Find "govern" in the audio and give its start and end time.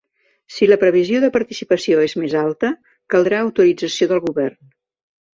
4.25-4.57